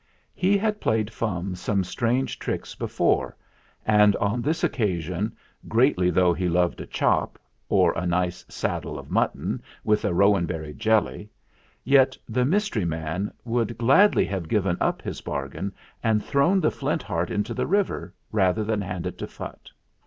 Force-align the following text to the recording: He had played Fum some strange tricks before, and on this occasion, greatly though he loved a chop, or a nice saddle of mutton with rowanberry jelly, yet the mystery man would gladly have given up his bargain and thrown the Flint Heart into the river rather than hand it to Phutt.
He 0.33 0.57
had 0.57 0.81
played 0.81 1.13
Fum 1.13 1.53
some 1.53 1.83
strange 1.83 2.39
tricks 2.39 2.73
before, 2.73 3.37
and 3.85 4.15
on 4.15 4.41
this 4.41 4.63
occasion, 4.63 5.35
greatly 5.67 6.09
though 6.09 6.33
he 6.33 6.49
loved 6.49 6.81
a 6.81 6.87
chop, 6.87 7.37
or 7.69 7.93
a 7.95 8.07
nice 8.07 8.43
saddle 8.49 8.97
of 8.97 9.11
mutton 9.11 9.61
with 9.83 10.03
rowanberry 10.03 10.73
jelly, 10.73 11.29
yet 11.83 12.17
the 12.27 12.45
mystery 12.45 12.83
man 12.83 13.31
would 13.45 13.77
gladly 13.77 14.25
have 14.25 14.49
given 14.49 14.75
up 14.81 15.03
his 15.03 15.21
bargain 15.21 15.71
and 16.01 16.25
thrown 16.25 16.61
the 16.61 16.71
Flint 16.71 17.03
Heart 17.03 17.29
into 17.29 17.53
the 17.53 17.67
river 17.67 18.11
rather 18.31 18.63
than 18.63 18.81
hand 18.81 19.05
it 19.05 19.19
to 19.19 19.27
Phutt. 19.27 19.69